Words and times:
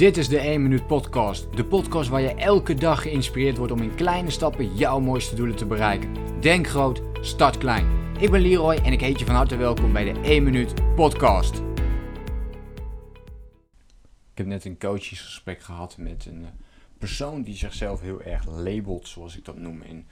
Dit 0.00 0.16
is 0.16 0.28
de 0.28 0.38
1 0.38 0.62
Minuut 0.62 0.86
Podcast. 0.86 1.56
De 1.56 1.64
podcast 1.64 2.08
waar 2.08 2.20
je 2.20 2.34
elke 2.34 2.74
dag 2.74 3.02
geïnspireerd 3.02 3.56
wordt 3.56 3.72
om 3.72 3.82
in 3.82 3.94
kleine 3.94 4.30
stappen 4.30 4.76
jouw 4.76 5.00
mooiste 5.00 5.34
doelen 5.34 5.56
te 5.56 5.66
bereiken. 5.66 6.40
Denk 6.40 6.66
groot, 6.66 7.02
start 7.20 7.58
klein. 7.58 7.86
Ik 8.18 8.30
ben 8.30 8.40
Leroy 8.40 8.74
en 8.74 8.92
ik 8.92 9.00
heet 9.00 9.18
je 9.18 9.24
van 9.24 9.34
harte 9.34 9.56
welkom 9.56 9.92
bij 9.92 10.12
de 10.12 10.20
1 10.20 10.42
Minuut 10.42 10.94
Podcast. 10.94 11.54
Ik 14.32 14.34
heb 14.34 14.46
net 14.46 14.64
een 14.64 14.78
coachingsgesprek 14.78 15.60
gehad 15.60 15.96
met 15.98 16.26
een 16.26 16.44
eh, 16.44 16.50
persoon 16.98 17.42
die 17.42 17.56
zichzelf 17.56 18.00
heel 18.00 18.22
erg 18.22 18.46
labelt, 18.46 19.08
zoals 19.08 19.36
ik 19.36 19.44
dat 19.44 19.56
noem. 19.56 19.82
En 19.82 20.06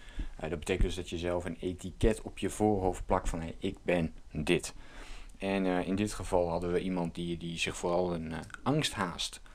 uh, 0.45 0.51
dat 0.51 0.59
betekent 0.59 0.87
dus 0.87 0.97
dat 0.97 1.11
je 1.11 1.19
zelf 1.19 1.45
een 1.45 1.57
etiket 1.61 2.23
op 2.23 2.39
je 2.39 2.51
voorhoofd 2.51 3.07
plakt 3.07 3.29
van 3.29 3.41
hey, 3.41 3.55
ik 3.59 3.77
ben 3.83 4.15
dit. 4.33 4.75
En 5.39 5.65
uh, 5.65 5.87
in 5.87 5.95
dit 5.95 6.13
geval 6.13 6.49
hadden 6.49 6.73
we 6.73 6.81
iemand 6.81 7.15
die, 7.15 7.37
die 7.37 7.59
zich 7.59 7.77
vooral 7.77 8.15
een 8.15 8.33
angsthaast 8.63 9.41
uh, 9.43 9.48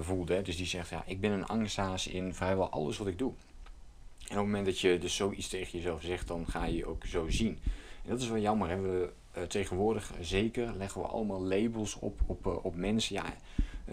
voelde. 0.00 0.34
Hè. 0.34 0.42
Dus 0.42 0.56
die 0.56 0.66
zegt, 0.66 0.90
ja, 0.90 1.02
ik 1.06 1.20
ben 1.20 1.30
een 1.30 1.46
angsthaas 1.46 2.06
in 2.06 2.34
vrijwel 2.34 2.68
alles 2.68 2.98
wat 2.98 3.06
ik 3.06 3.18
doe. 3.18 3.32
En 3.32 4.34
op 4.34 4.44
het 4.44 4.44
moment 4.44 4.66
dat 4.66 4.80
je 4.80 4.98
dus 4.98 5.16
zoiets 5.16 5.48
tegen 5.48 5.78
jezelf 5.78 6.02
zegt, 6.02 6.28
dan 6.28 6.46
ga 6.46 6.64
je 6.64 6.76
je 6.76 6.86
ook 6.86 7.04
zo 7.04 7.28
zien. 7.28 7.58
En 8.02 8.10
dat 8.10 8.20
is 8.20 8.28
wel 8.28 8.38
jammer. 8.40 8.68
Hè. 8.68 8.80
We, 8.80 9.12
tegenwoordig 9.46 10.12
zeker 10.20 10.76
leggen 10.76 11.00
we 11.00 11.06
allemaal 11.06 11.42
labels 11.42 11.98
op, 11.98 12.20
op, 12.26 12.60
op 12.62 12.74
mensen. 12.74 13.14
Ja, 13.14 13.34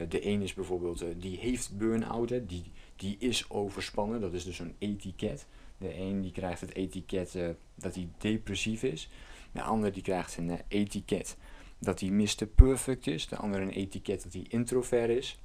de 0.09 0.25
een 0.25 0.41
is 0.41 0.53
bijvoorbeeld, 0.53 1.05
die 1.17 1.37
heeft 1.37 1.77
burn-out, 1.77 2.29
hè. 2.29 2.45
Die, 2.45 2.63
die 2.95 3.15
is 3.19 3.49
overspannen. 3.49 4.21
Dat 4.21 4.33
is 4.33 4.43
dus 4.43 4.59
een 4.59 4.75
etiket. 4.77 5.45
De 5.77 5.97
een 5.97 6.21
die 6.21 6.31
krijgt 6.31 6.61
het 6.61 6.75
etiket 6.75 7.37
dat 7.75 7.95
hij 7.95 8.09
depressief 8.17 8.83
is. 8.83 9.09
De 9.51 9.61
ander 9.61 9.91
die 9.91 10.03
krijgt 10.03 10.37
een 10.37 10.59
etiket 10.67 11.37
dat 11.79 11.99
hij 11.99 12.09
Mr. 12.09 12.45
Perfect 12.55 13.07
is. 13.07 13.27
De 13.27 13.35
ander 13.35 13.61
een 13.61 13.69
etiket 13.69 14.23
dat 14.23 14.33
hij 14.33 14.45
introvert 14.47 15.09
is. 15.09 15.39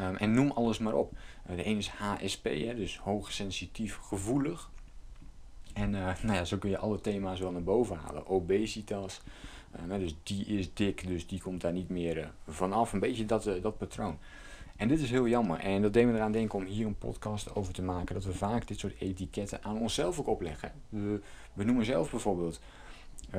Um, 0.00 0.16
en 0.16 0.32
noem 0.32 0.50
alles 0.50 0.78
maar 0.78 0.94
op. 0.94 1.12
Uh, 1.50 1.56
de 1.56 1.62
ene 1.62 1.78
is 1.78 1.88
HSP, 1.88 2.44
hè, 2.44 2.74
dus 2.74 2.98
hoogsensitief 2.98 3.96
gevoelig. 3.96 4.70
En 5.72 5.94
uh, 5.94 6.14
nou 6.22 6.34
ja, 6.34 6.44
zo 6.44 6.56
kun 6.56 6.70
je 6.70 6.78
alle 6.78 7.00
thema's 7.00 7.40
wel 7.40 7.50
naar 7.50 7.62
boven 7.62 7.96
halen. 7.96 8.26
Obesitas, 8.26 9.20
uh, 9.88 9.98
dus 9.98 10.14
die 10.22 10.46
is 10.46 10.74
dik, 10.74 11.06
dus 11.06 11.26
die 11.26 11.40
komt 11.40 11.60
daar 11.60 11.72
niet 11.72 11.88
meer 11.88 12.32
vanaf. 12.48 12.92
Een 12.92 13.00
beetje 13.00 13.24
dat, 13.24 13.44
dat 13.62 13.78
patroon. 13.78 14.18
En 14.76 14.88
dit 14.88 15.00
is 15.00 15.10
heel 15.10 15.28
jammer. 15.28 15.58
En 15.58 15.82
dat 15.82 15.92
deed 15.92 16.06
me 16.06 16.14
eraan 16.14 16.32
denken 16.32 16.58
om 16.58 16.64
hier 16.64 16.86
een 16.86 16.98
podcast 16.98 17.54
over 17.54 17.72
te 17.72 17.82
maken. 17.82 18.14
Dat 18.14 18.24
we 18.24 18.32
vaak 18.32 18.66
dit 18.66 18.78
soort 18.78 18.94
etiketten 18.98 19.64
aan 19.64 19.78
onszelf 19.78 20.18
ook 20.18 20.26
opleggen. 20.26 20.72
We, 20.88 21.20
we 21.52 21.64
noemen 21.64 21.84
zelf 21.84 22.10
bijvoorbeeld 22.10 22.60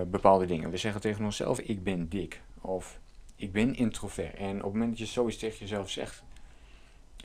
bepaalde 0.08 0.46
dingen. 0.46 0.70
We 0.70 0.78
zeggen 0.78 1.02
tegen 1.02 1.26
onszelf, 1.26 1.60
ik 1.60 1.84
ben 1.84 2.10
dik. 2.10 2.42
Of 2.62 3.00
ik 3.36 3.52
ben 3.52 3.76
introvert. 3.76 4.36
En 4.36 4.56
op 4.56 4.64
het 4.64 4.74
moment 4.74 4.90
dat 4.90 5.00
je 5.00 5.06
zoiets 5.06 5.38
tegen 5.38 5.60
jezelf 5.60 5.90
zegt, 5.90 6.24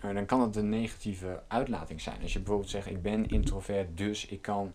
uh, 0.05 0.15
dan 0.15 0.27
kan 0.27 0.41
het 0.41 0.57
een 0.57 0.69
negatieve 0.69 1.43
uitlating 1.49 2.01
zijn. 2.01 2.23
Als 2.23 2.33
je 2.33 2.39
bijvoorbeeld 2.39 2.71
zegt, 2.71 2.87
ik 2.87 3.03
ben 3.03 3.29
introvert, 3.29 3.97
dus 3.97 4.27
ik 4.27 4.43
kan 4.43 4.73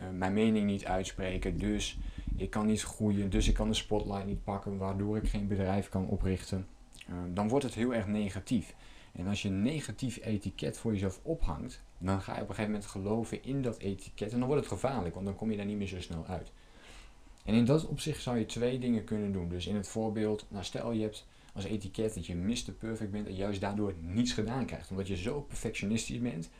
uh, 0.00 0.04
mijn 0.12 0.32
mening 0.32 0.66
niet 0.66 0.84
uitspreken. 0.84 1.58
Dus 1.58 1.98
ik 2.36 2.50
kan 2.50 2.66
niet 2.66 2.82
groeien, 2.82 3.30
dus 3.30 3.48
ik 3.48 3.54
kan 3.54 3.68
de 3.68 3.74
spotlight 3.74 4.26
niet 4.26 4.44
pakken, 4.44 4.78
waardoor 4.78 5.16
ik 5.16 5.28
geen 5.28 5.48
bedrijf 5.48 5.88
kan 5.88 6.06
oprichten. 6.06 6.66
dan 7.28 7.48
wordt 7.48 7.64
het 7.64 7.74
heel 7.74 7.94
erg 7.94 8.06
negatief. 8.06 8.74
En 9.12 9.26
als 9.26 9.42
je 9.42 9.48
een 9.48 9.62
negatief 9.62 10.18
etiket 10.22 10.78
voor 10.78 10.92
jezelf 10.92 11.20
ophangt, 11.22 11.82
dan 11.98 12.20
ga 12.20 12.34
je 12.34 12.42
op 12.42 12.48
een 12.48 12.54
gegeven 12.54 12.72
moment 12.72 12.90
geloven 12.90 13.42
in 13.42 13.62
dat 13.62 13.78
etiket. 13.78 14.32
En 14.32 14.38
dan 14.38 14.48
wordt 14.48 14.62
het 14.62 14.72
gevaarlijk, 14.72 15.14
want 15.14 15.26
dan 15.26 15.36
kom 15.36 15.50
je 15.50 15.56
daar 15.56 15.66
niet 15.66 15.76
meer 15.76 15.86
zo 15.86 16.00
snel 16.00 16.26
uit. 16.26 16.52
En 17.46 17.54
in 17.54 17.64
dat 17.64 17.86
opzicht 17.86 18.22
zou 18.22 18.38
je 18.38 18.46
twee 18.46 18.78
dingen 18.78 19.04
kunnen 19.04 19.32
doen. 19.32 19.48
Dus 19.48 19.66
in 19.66 19.76
het 19.76 19.88
voorbeeld, 19.88 20.46
nou 20.48 20.64
stel 20.64 20.92
je 20.92 21.02
hebt 21.02 21.26
als 21.52 21.64
etiket 21.64 22.14
dat 22.14 22.26
je 22.26 22.34
Mr. 22.34 22.72
Perfect 22.78 23.10
bent 23.10 23.26
en 23.26 23.34
juist 23.34 23.60
daardoor 23.60 23.94
niets 24.00 24.32
gedaan 24.32 24.66
krijgt. 24.66 24.90
Omdat 24.90 25.08
je 25.08 25.16
zo 25.16 25.40
perfectionistisch 25.40 26.20
bent. 26.20 26.50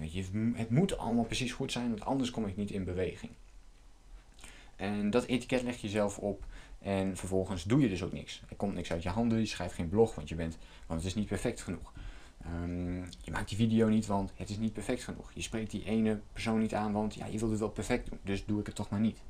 Je, 0.00 0.24
het 0.54 0.70
moet 0.70 0.98
allemaal 0.98 1.24
precies 1.24 1.52
goed 1.52 1.72
zijn, 1.72 1.88
want 1.88 2.04
anders 2.04 2.30
kom 2.30 2.46
ik 2.46 2.56
niet 2.56 2.70
in 2.70 2.84
beweging. 2.84 3.32
En 4.76 5.10
dat 5.10 5.24
etiket 5.24 5.62
leg 5.62 5.76
je 5.76 5.88
zelf 5.88 6.18
op 6.18 6.44
en 6.78 7.16
vervolgens 7.16 7.64
doe 7.64 7.80
je 7.80 7.88
dus 7.88 8.02
ook 8.02 8.12
niks. 8.12 8.42
Er 8.48 8.56
komt 8.56 8.74
niks 8.74 8.92
uit 8.92 9.02
je 9.02 9.08
handen, 9.08 9.38
je 9.38 9.46
schrijft 9.46 9.74
geen 9.74 9.88
blog, 9.88 10.14
want, 10.14 10.28
je 10.28 10.34
bent, 10.34 10.58
want 10.86 11.00
het 11.00 11.08
is 11.08 11.14
niet 11.14 11.28
perfect 11.28 11.60
genoeg. 11.60 11.92
Um, 12.46 13.04
je 13.22 13.30
maakt 13.30 13.48
die 13.48 13.58
video 13.58 13.88
niet, 13.88 14.06
want 14.06 14.32
het 14.36 14.50
is 14.50 14.58
niet 14.58 14.72
perfect 14.72 15.04
genoeg. 15.04 15.30
Je 15.34 15.42
spreekt 15.42 15.70
die 15.70 15.84
ene 15.84 16.20
persoon 16.32 16.58
niet 16.58 16.74
aan, 16.74 16.92
want 16.92 17.14
ja, 17.14 17.26
je 17.26 17.38
wilt 17.38 17.50
het 17.50 17.60
wel 17.60 17.70
perfect 17.70 18.10
doen, 18.10 18.18
dus 18.22 18.44
doe 18.44 18.60
ik 18.60 18.66
het 18.66 18.74
toch 18.74 18.90
maar 18.90 19.00
niet. 19.00 19.22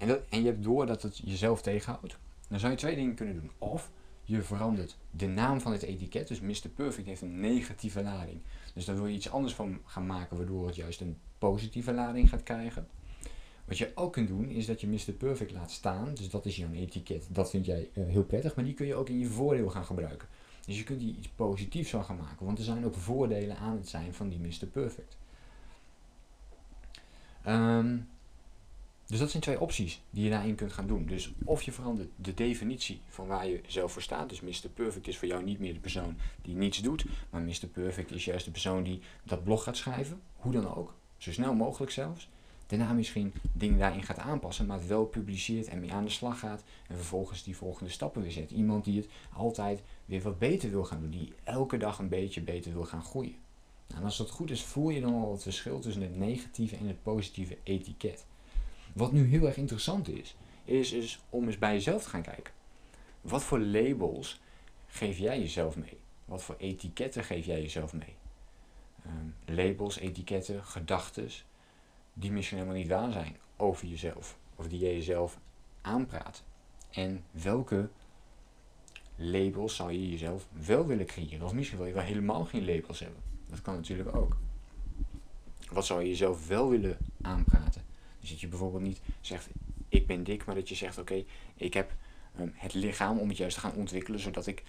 En, 0.00 0.30
en 0.30 0.40
je 0.40 0.46
hebt 0.46 0.62
door 0.62 0.86
dat 0.86 1.02
het 1.02 1.20
jezelf 1.24 1.62
tegenhoudt. 1.62 2.18
Dan 2.48 2.58
zou 2.58 2.72
je 2.72 2.78
twee 2.78 2.94
dingen 2.94 3.14
kunnen 3.14 3.34
doen. 3.34 3.50
Of 3.58 3.90
je 4.24 4.42
verandert 4.42 4.96
de 5.10 5.26
naam 5.26 5.60
van 5.60 5.72
het 5.72 5.82
etiket. 5.82 6.28
Dus 6.28 6.40
Mr. 6.40 6.68
Perfect 6.74 7.06
heeft 7.06 7.22
een 7.22 7.40
negatieve 7.40 8.02
lading. 8.02 8.40
Dus 8.74 8.84
daar 8.84 8.96
wil 8.96 9.06
je 9.06 9.14
iets 9.14 9.30
anders 9.30 9.54
van 9.54 9.80
gaan 9.84 10.06
maken, 10.06 10.36
waardoor 10.36 10.66
het 10.66 10.76
juist 10.76 11.00
een 11.00 11.16
positieve 11.38 11.92
lading 11.92 12.28
gaat 12.28 12.42
krijgen. 12.42 12.88
Wat 13.64 13.78
je 13.78 13.92
ook 13.94 14.12
kunt 14.12 14.28
doen, 14.28 14.48
is 14.48 14.66
dat 14.66 14.80
je 14.80 14.86
Mr. 14.86 15.12
Perfect 15.18 15.52
laat 15.52 15.70
staan. 15.70 16.14
Dus 16.14 16.30
dat 16.30 16.46
is 16.46 16.56
jouw 16.56 16.72
etiket. 16.72 17.26
Dat 17.28 17.50
vind 17.50 17.66
jij 17.66 17.88
uh, 17.94 18.06
heel 18.06 18.24
prettig, 18.24 18.54
maar 18.54 18.64
die 18.64 18.74
kun 18.74 18.86
je 18.86 18.94
ook 18.94 19.08
in 19.08 19.18
je 19.18 19.26
voordeel 19.26 19.70
gaan 19.70 19.84
gebruiken. 19.84 20.28
Dus 20.66 20.78
je 20.78 20.84
kunt 20.84 21.00
die 21.00 21.16
iets 21.16 21.28
positiefs 21.28 21.90
van 21.90 22.04
gaan 22.04 22.16
maken. 22.16 22.46
Want 22.46 22.58
er 22.58 22.64
zijn 22.64 22.84
ook 22.84 22.94
voordelen 22.94 23.56
aan 23.56 23.76
het 23.76 23.88
zijn 23.88 24.14
van 24.14 24.28
die 24.28 24.38
Mr. 24.38 24.66
Perfect. 24.66 25.16
Um, 27.46 28.08
dus 29.10 29.18
dat 29.18 29.30
zijn 29.30 29.42
twee 29.42 29.60
opties 29.60 30.00
die 30.10 30.24
je 30.24 30.30
daarin 30.30 30.54
kunt 30.54 30.72
gaan 30.72 30.86
doen. 30.86 31.06
Dus 31.06 31.32
of 31.44 31.62
je 31.62 31.72
verandert 31.72 32.08
de 32.16 32.34
definitie 32.34 33.00
van 33.08 33.26
waar 33.26 33.46
je 33.46 33.60
zelf 33.66 33.92
voor 33.92 34.02
staat. 34.02 34.28
Dus 34.28 34.40
Mr. 34.40 34.68
Perfect 34.74 35.08
is 35.08 35.18
voor 35.18 35.28
jou 35.28 35.44
niet 35.44 35.58
meer 35.58 35.74
de 35.74 35.80
persoon 35.80 36.16
die 36.42 36.54
niets 36.54 36.78
doet. 36.78 37.04
Maar 37.30 37.42
Mr. 37.42 37.66
Perfect 37.72 38.10
is 38.10 38.24
juist 38.24 38.44
de 38.44 38.50
persoon 38.50 38.82
die 38.82 39.00
dat 39.24 39.44
blog 39.44 39.62
gaat 39.62 39.76
schrijven. 39.76 40.20
Hoe 40.36 40.52
dan 40.52 40.74
ook. 40.74 40.94
Zo 41.16 41.32
snel 41.32 41.54
mogelijk 41.54 41.92
zelfs. 41.92 42.28
Daarna 42.66 42.92
misschien 42.92 43.32
dingen 43.52 43.78
daarin 43.78 44.02
gaat 44.02 44.18
aanpassen. 44.18 44.66
Maar 44.66 44.78
het 44.78 44.86
wel 44.86 45.04
publiceert 45.04 45.68
en 45.68 45.80
mee 45.80 45.92
aan 45.92 46.04
de 46.04 46.10
slag 46.10 46.38
gaat. 46.38 46.64
En 46.88 46.96
vervolgens 46.96 47.42
die 47.42 47.56
volgende 47.56 47.90
stappen 47.90 48.22
weer 48.22 48.32
zet. 48.32 48.50
Iemand 48.50 48.84
die 48.84 49.00
het 49.00 49.08
altijd 49.32 49.82
weer 50.04 50.22
wat 50.22 50.38
beter 50.38 50.70
wil 50.70 50.84
gaan 50.84 51.00
doen. 51.00 51.10
Die 51.10 51.32
elke 51.44 51.76
dag 51.76 51.98
een 51.98 52.08
beetje 52.08 52.40
beter 52.40 52.72
wil 52.72 52.84
gaan 52.84 53.04
groeien. 53.04 53.36
Nou, 53.86 54.00
en 54.00 54.06
als 54.06 54.16
dat 54.16 54.30
goed 54.30 54.50
is, 54.50 54.62
voel 54.62 54.90
je 54.90 55.00
dan 55.00 55.14
al 55.14 55.32
het 55.32 55.42
verschil 55.42 55.78
tussen 55.78 56.02
het 56.02 56.16
negatieve 56.16 56.76
en 56.76 56.86
het 56.86 57.02
positieve 57.02 57.56
etiket. 57.62 58.24
Wat 58.92 59.12
nu 59.12 59.26
heel 59.26 59.46
erg 59.46 59.56
interessant 59.56 60.08
is, 60.08 60.36
is, 60.64 60.92
is 60.92 61.20
om 61.30 61.46
eens 61.46 61.58
bij 61.58 61.72
jezelf 61.72 62.02
te 62.02 62.08
gaan 62.08 62.22
kijken. 62.22 62.52
Wat 63.20 63.42
voor 63.42 63.60
labels 63.60 64.40
geef 64.86 65.18
jij 65.18 65.38
jezelf 65.38 65.76
mee? 65.76 65.98
Wat 66.24 66.42
voor 66.42 66.54
etiketten 66.58 67.24
geef 67.24 67.46
jij 67.46 67.60
jezelf 67.60 67.92
mee? 67.92 68.16
Um, 69.06 69.34
labels, 69.44 69.98
etiketten, 69.98 70.64
gedachten 70.64 71.28
die 72.12 72.32
misschien 72.32 72.58
helemaal 72.58 72.78
niet 72.78 72.88
waar 72.88 73.12
zijn 73.12 73.36
over 73.56 73.86
jezelf. 73.86 74.38
Of 74.56 74.68
die 74.68 74.78
je 74.78 74.94
jezelf 74.94 75.38
aanpraat. 75.80 76.42
En 76.90 77.24
welke 77.30 77.88
labels 79.16 79.76
zou 79.76 79.92
je 79.92 80.10
jezelf 80.10 80.48
wel 80.66 80.86
willen 80.86 81.06
creëren? 81.06 81.42
Of 81.46 81.52
misschien 81.52 81.78
wil 81.78 81.86
je 81.86 81.92
wel 81.92 82.02
helemaal 82.02 82.44
geen 82.44 82.64
labels 82.64 82.98
hebben. 82.98 83.22
Dat 83.48 83.62
kan 83.62 83.74
natuurlijk 83.74 84.16
ook. 84.16 84.36
Wat 85.72 85.86
zou 85.86 86.00
je 86.00 86.08
jezelf 86.08 86.46
wel 86.48 86.68
willen 86.68 86.98
aanpraten? 87.22 87.79
Dus 88.20 88.30
dat 88.30 88.40
je 88.40 88.48
bijvoorbeeld 88.48 88.82
niet 88.82 89.00
zegt, 89.20 89.48
ik 89.88 90.06
ben 90.06 90.24
dik, 90.24 90.44
maar 90.44 90.54
dat 90.54 90.68
je 90.68 90.74
zegt, 90.74 90.98
oké, 90.98 91.24
ik 91.54 91.74
heb 91.74 91.92
um, 92.40 92.52
het 92.54 92.74
lichaam 92.74 93.18
om 93.18 93.28
het 93.28 93.36
juist 93.36 93.54
te 93.54 93.60
gaan 93.60 93.74
ontwikkelen, 93.74 94.20
zodat 94.20 94.46
ik 94.46 94.62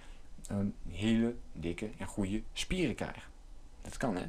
hele 0.88 1.34
dikke 1.52 1.90
en 1.98 2.06
goede 2.06 2.42
spieren 2.52 2.94
krijg. 2.94 3.30
Dat 3.82 3.96
kan, 3.96 4.16
hè? 4.16 4.24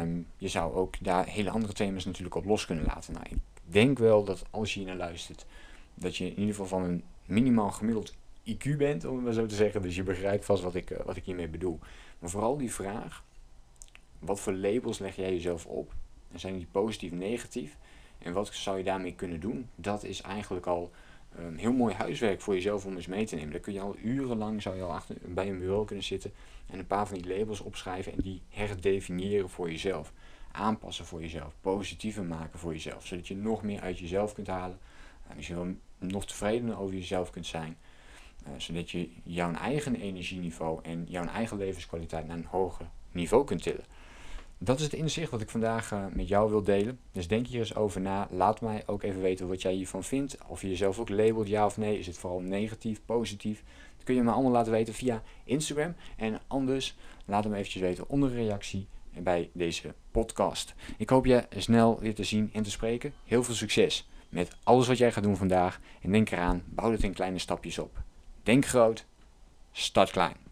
Um, 0.00 0.26
je 0.36 0.48
zou 0.48 0.74
ook 0.74 0.94
daar 1.04 1.26
hele 1.26 1.50
andere 1.50 1.72
thema's 1.72 2.04
natuurlijk 2.04 2.34
op 2.34 2.44
los 2.44 2.66
kunnen 2.66 2.84
laten. 2.84 3.12
Nou, 3.12 3.26
ik 3.30 3.38
denk 3.64 3.98
wel 3.98 4.24
dat 4.24 4.44
als 4.50 4.74
je 4.74 4.78
hier 4.78 4.88
naar 4.88 4.96
luistert, 4.96 5.46
dat 5.94 6.16
je 6.16 6.24
in 6.24 6.38
ieder 6.38 6.54
geval 6.54 6.66
van 6.66 6.82
een 6.82 7.04
minimaal 7.24 7.70
gemiddeld 7.70 8.14
IQ 8.44 8.76
bent, 8.76 9.04
om 9.04 9.14
het 9.14 9.24
maar 9.24 9.32
zo 9.32 9.46
te 9.46 9.54
zeggen. 9.54 9.82
Dus 9.82 9.96
je 9.96 10.02
begrijpt 10.02 10.44
vast 10.44 10.62
wat 10.62 10.74
ik, 10.74 10.90
uh, 10.90 10.98
wat 11.04 11.16
ik 11.16 11.24
hiermee 11.24 11.48
bedoel. 11.48 11.78
Maar 12.18 12.30
vooral 12.30 12.56
die 12.56 12.72
vraag, 12.72 13.24
wat 14.18 14.40
voor 14.40 14.52
labels 14.52 14.98
leg 14.98 15.16
jij 15.16 15.32
jezelf 15.32 15.66
op? 15.66 15.94
En 16.32 16.40
zijn 16.40 16.56
die 16.56 16.66
positief, 16.70 17.10
negatief? 17.10 17.76
En 18.22 18.32
wat 18.32 18.54
zou 18.54 18.78
je 18.78 18.84
daarmee 18.84 19.14
kunnen 19.14 19.40
doen? 19.40 19.68
Dat 19.74 20.04
is 20.04 20.20
eigenlijk 20.20 20.66
al 20.66 20.90
een 21.34 21.58
heel 21.58 21.72
mooi 21.72 21.94
huiswerk 21.94 22.40
voor 22.40 22.54
jezelf 22.54 22.86
om 22.86 22.96
eens 22.96 23.06
mee 23.06 23.26
te 23.26 23.34
nemen. 23.34 23.50
Daar 23.50 23.60
kun 23.60 23.72
je 23.72 23.80
al 23.80 23.96
urenlang 24.02 24.62
zou 24.62 24.76
je 24.76 24.82
al 24.82 24.92
achter, 24.92 25.16
bij 25.20 25.48
een 25.48 25.58
bureau 25.58 25.86
kunnen 25.86 26.04
zitten 26.04 26.32
en 26.66 26.78
een 26.78 26.86
paar 26.86 27.06
van 27.06 27.18
die 27.18 27.38
labels 27.38 27.60
opschrijven 27.60 28.12
en 28.12 28.20
die 28.22 28.42
herdefiniëren 28.48 29.50
voor 29.50 29.70
jezelf. 29.70 30.12
Aanpassen 30.52 31.04
voor 31.04 31.20
jezelf, 31.20 31.54
positiever 31.60 32.24
maken 32.24 32.58
voor 32.58 32.72
jezelf, 32.72 33.06
zodat 33.06 33.28
je 33.28 33.36
nog 33.36 33.62
meer 33.62 33.80
uit 33.80 33.98
jezelf 33.98 34.32
kunt 34.32 34.46
halen. 34.46 34.78
En 35.28 35.36
misschien 35.36 35.56
wel 35.56 35.74
nog 35.98 36.26
tevredener 36.26 36.78
over 36.78 36.94
jezelf 36.94 37.30
kunt 37.30 37.46
zijn. 37.46 37.76
Uh, 38.46 38.48
zodat 38.56 38.90
je 38.90 39.10
jouw 39.22 39.52
eigen 39.52 39.96
energieniveau 39.96 40.80
en 40.82 41.06
jouw 41.08 41.24
eigen 41.24 41.56
levenskwaliteit 41.56 42.26
naar 42.26 42.36
een 42.36 42.44
hoger 42.44 42.86
niveau 43.12 43.44
kunt 43.44 43.62
tillen. 43.62 43.84
Dat 44.64 44.78
is 44.78 44.84
het 44.84 44.92
inzicht 44.92 45.30
wat 45.30 45.40
ik 45.40 45.50
vandaag 45.50 45.92
uh, 45.92 46.04
met 46.12 46.28
jou 46.28 46.50
wil 46.50 46.62
delen. 46.62 46.98
Dus 47.12 47.28
denk 47.28 47.46
hier 47.46 47.58
eens 47.58 47.74
over 47.74 48.00
na. 48.00 48.28
Laat 48.30 48.60
mij 48.60 48.82
ook 48.86 49.02
even 49.02 49.20
weten 49.20 49.48
wat 49.48 49.62
jij 49.62 49.72
hiervan 49.72 50.04
vindt. 50.04 50.38
Of 50.46 50.62
je 50.62 50.68
jezelf 50.68 50.98
ook 50.98 51.08
labelt, 51.08 51.48
ja 51.48 51.66
of 51.66 51.76
nee. 51.76 51.98
Is 51.98 52.06
het 52.06 52.18
vooral 52.18 52.40
negatief, 52.40 53.00
positief? 53.06 53.62
Dan 53.96 54.04
kun 54.04 54.14
je 54.14 54.22
me 54.22 54.30
allemaal 54.30 54.52
laten 54.52 54.72
weten 54.72 54.94
via 54.94 55.22
Instagram. 55.44 55.94
En 56.16 56.40
anders 56.46 56.96
laat 57.24 57.44
hem 57.44 57.54
eventjes 57.54 57.82
weten 57.82 58.08
onder 58.08 58.30
een 58.30 58.36
reactie 58.36 58.86
bij 59.22 59.50
deze 59.52 59.94
podcast. 60.10 60.74
Ik 60.96 61.10
hoop 61.10 61.26
je 61.26 61.46
snel 61.56 61.98
weer 62.00 62.14
te 62.14 62.24
zien 62.24 62.50
en 62.52 62.62
te 62.62 62.70
spreken. 62.70 63.12
Heel 63.24 63.44
veel 63.44 63.54
succes 63.54 64.08
met 64.28 64.56
alles 64.62 64.86
wat 64.86 64.98
jij 64.98 65.12
gaat 65.12 65.24
doen 65.24 65.36
vandaag. 65.36 65.80
En 66.02 66.12
denk 66.12 66.30
eraan, 66.30 66.62
bouw 66.66 66.90
het 66.90 67.02
in 67.02 67.12
kleine 67.12 67.38
stapjes 67.38 67.78
op. 67.78 68.02
Denk 68.42 68.66
groot, 68.66 69.06
start 69.72 70.10
klein. 70.10 70.51